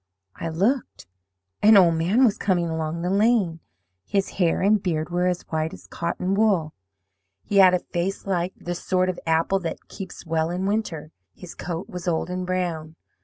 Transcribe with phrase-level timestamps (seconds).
[0.35, 1.05] "I looked.
[1.61, 3.59] An old man was coming along the lane.
[4.03, 6.73] His hair and beard were as white as cotton wool.
[7.43, 11.53] He had a face like the sort of apple that keeps well in winter; his
[11.53, 12.95] coat was old and brown.